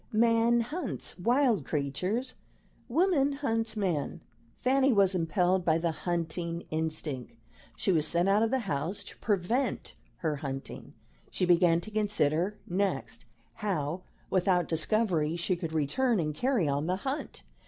[0.11, 2.33] Man hunts wild creatures;
[2.89, 4.23] woman hunts man.
[4.55, 7.35] Fanny was impelled by the hunting instinct.
[7.75, 9.93] She was sent out of the house to prevent
[10.25, 10.95] her hunting;
[11.29, 13.25] she began to consider next,
[13.57, 14.01] how,
[14.31, 17.43] without discovery, she could return and carry on the hunt.